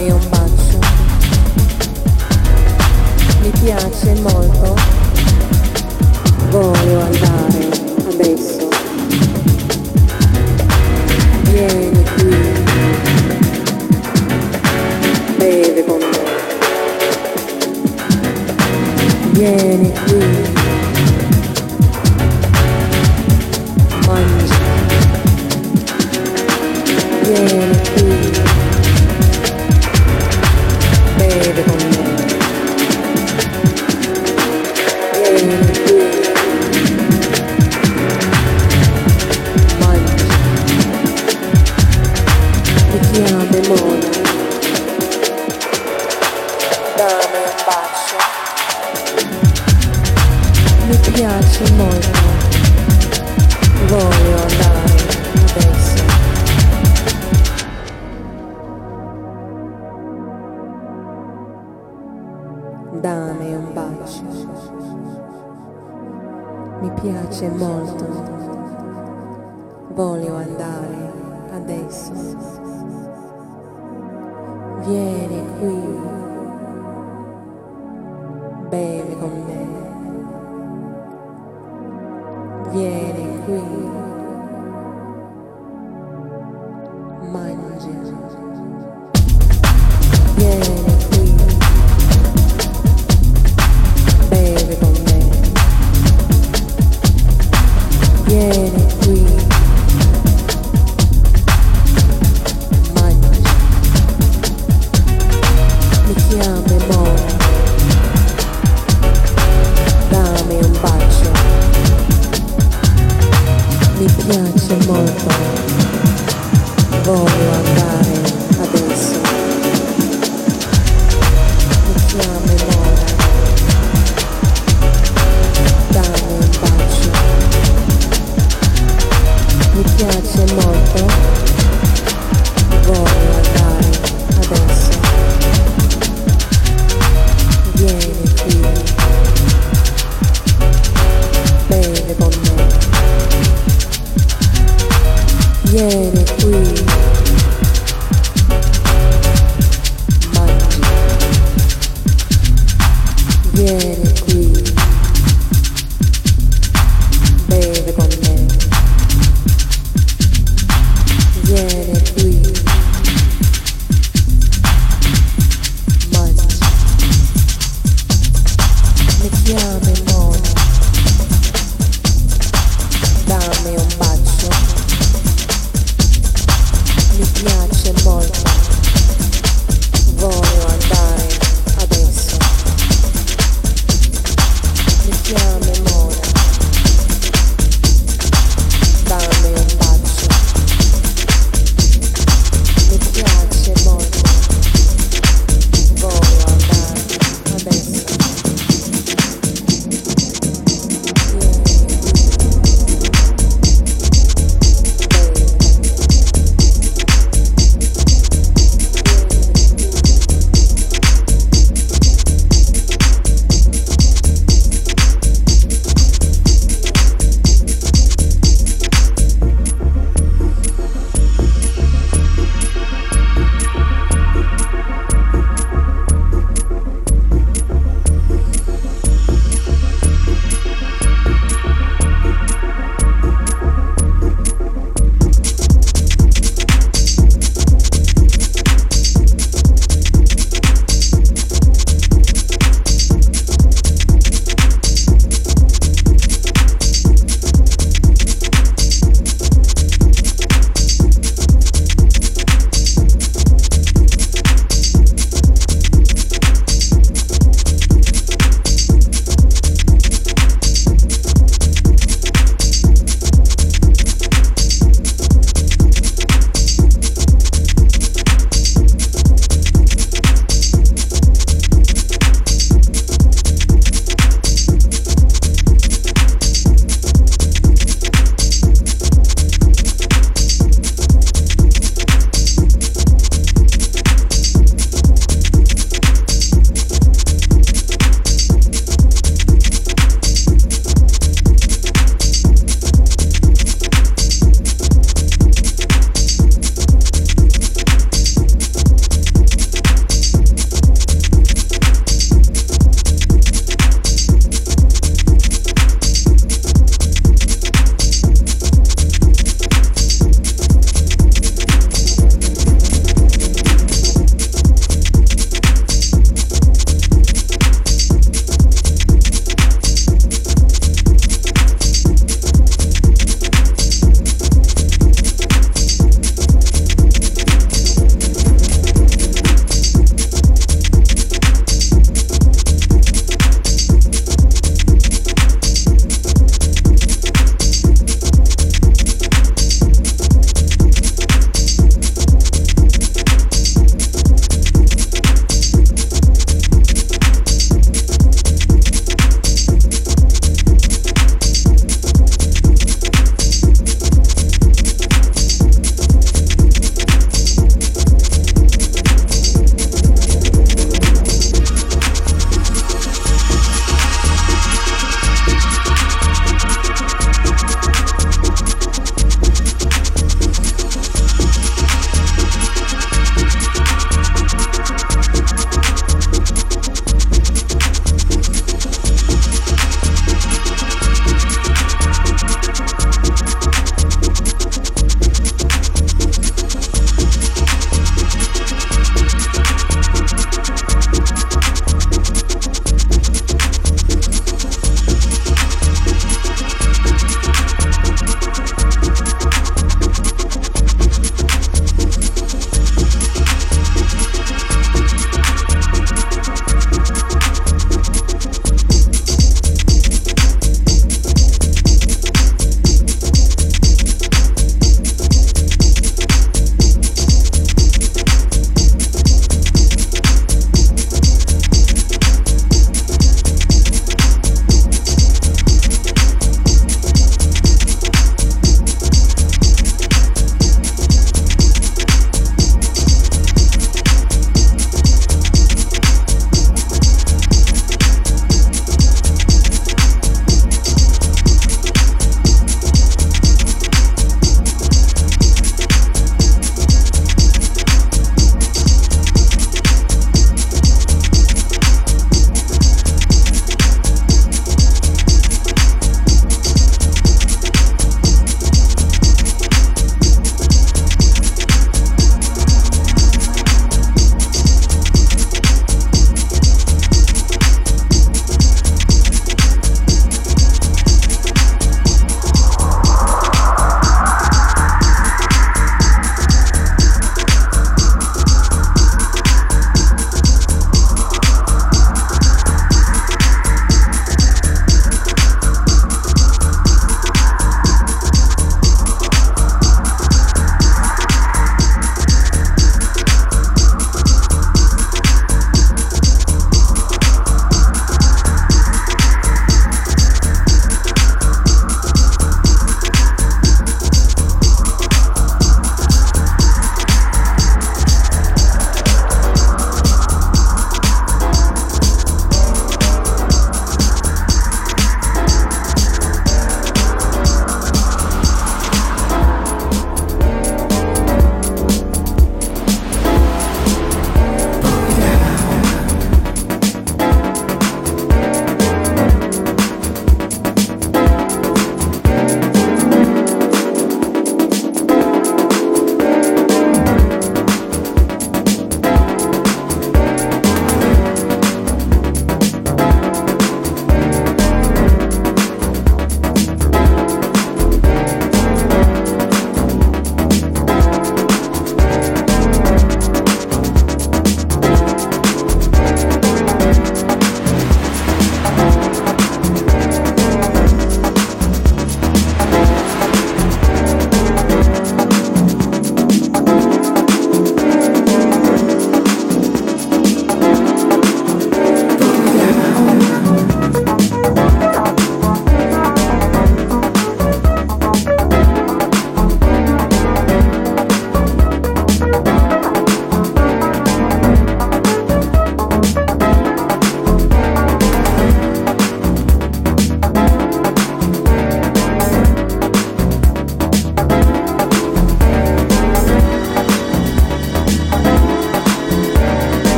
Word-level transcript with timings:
dammi 0.00 0.12
un 0.12 0.30
bacio, 0.30 0.39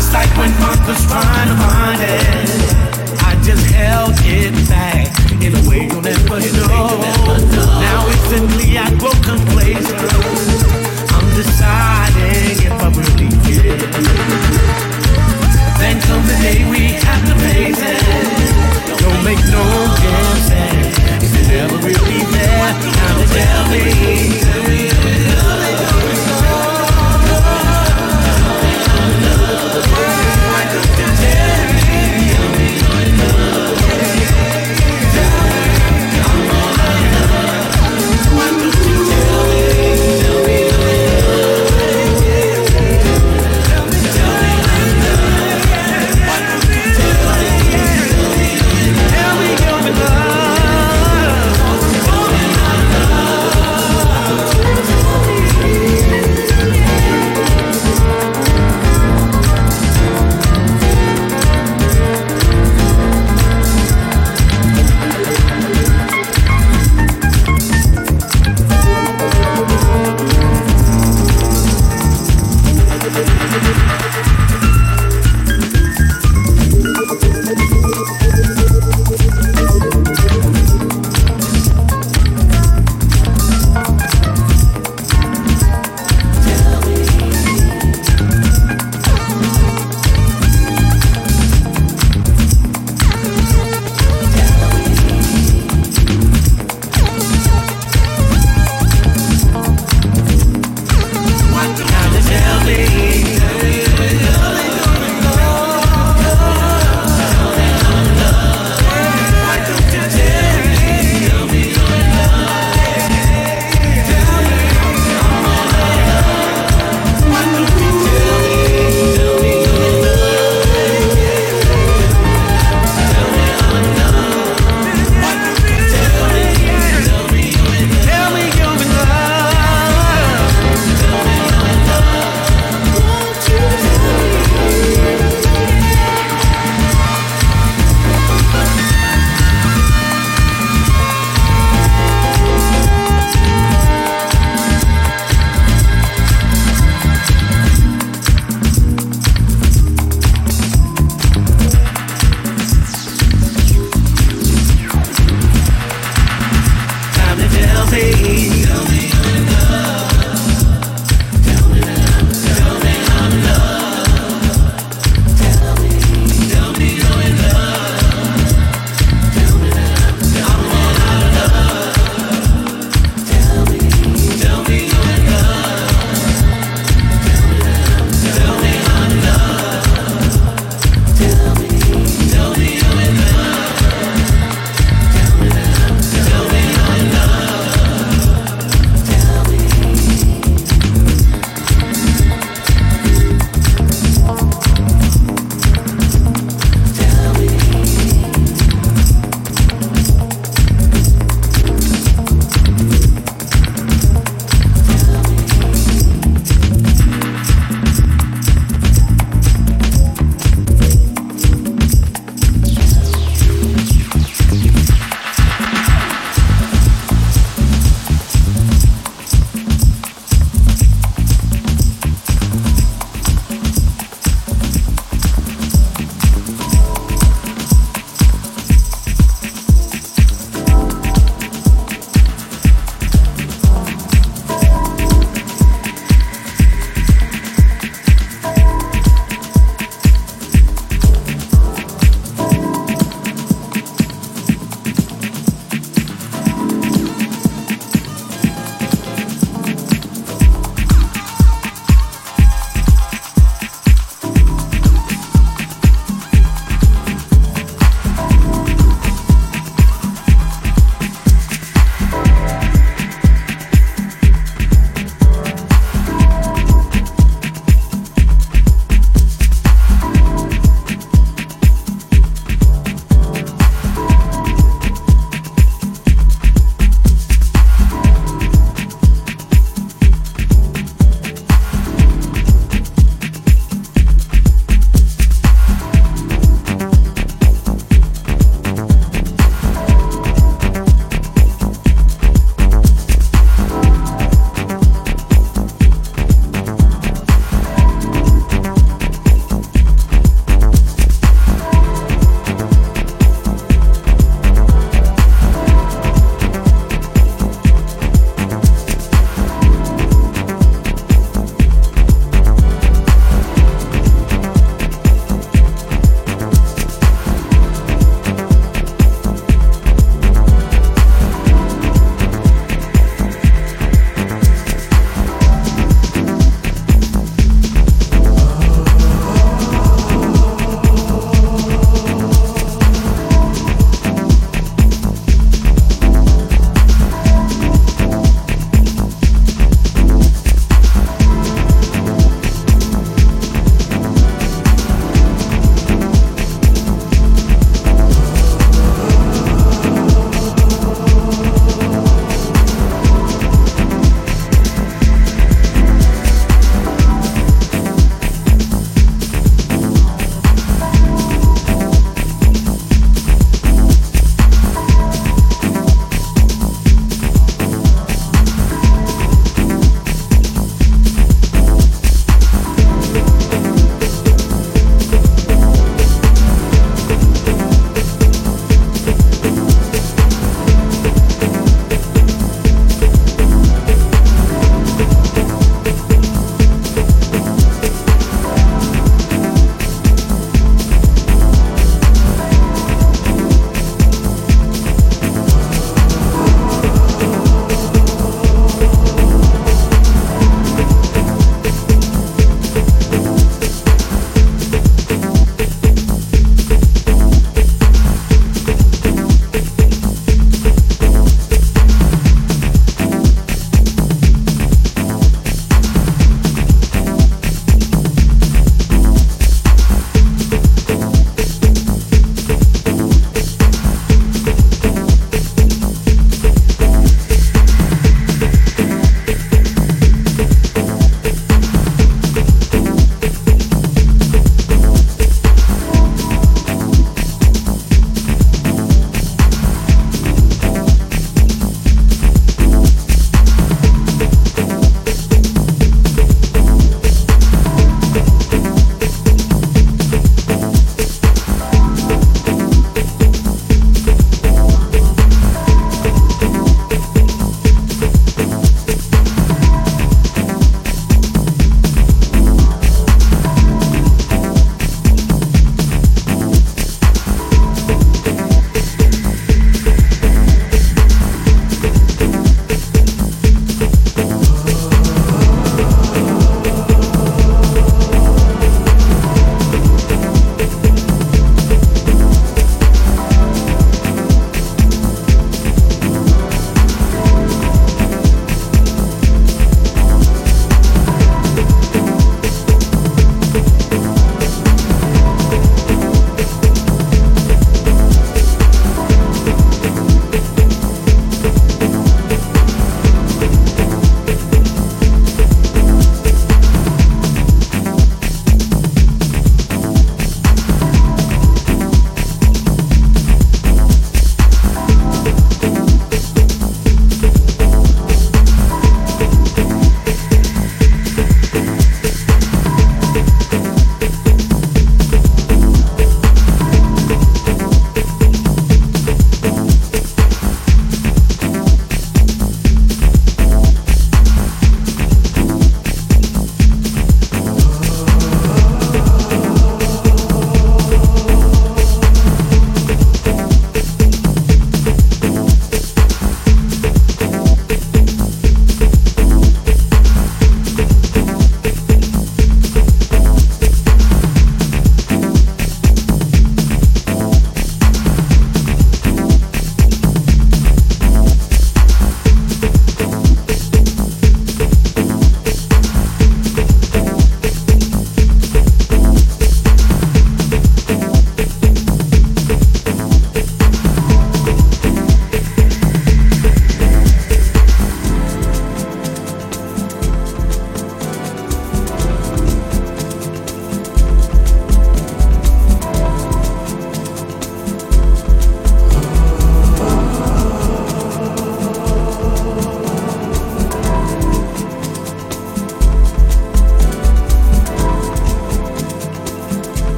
It's 0.00 0.14
like 0.14 0.32
when 0.38 0.48
Monk 0.60 0.80
was 0.88 0.96
trying 1.04 1.48
to 1.52 1.56
find 1.60 2.00
it. 2.00 2.48
I 3.20 3.36
just 3.44 3.68
held 3.68 4.16
it 4.24 4.56
back 4.66 5.12
in 5.44 5.52
a 5.52 5.60
way 5.68 5.92
you'll 5.92 6.00
never 6.00 6.40
know. 6.56 7.04
Now 7.84 8.08
instantly 8.08 8.78
I 8.78 8.88
grow 8.96 9.12
complacent. 9.20 10.00
I'm 11.12 11.28
deciding 11.36 12.64
if 12.64 12.72
I 12.80 12.88
really 12.96 13.28
get. 13.44 13.76
Then 15.76 16.00
comes 16.08 16.26
the 16.32 16.36
day 16.48 16.64
we 16.70 16.96
have 17.04 17.22
to 17.28 17.36
face 17.44 17.84
it. 17.84 18.00
Don't 19.04 19.22
make 19.22 19.44
no 19.52 19.64
guesses. 20.00 20.96
If 21.20 21.28
Is 21.28 21.48
never 21.48 21.76
really 21.76 22.24
there? 22.32 22.72
Now 22.96 23.20
tell 23.36 23.68
me. 23.68 25.29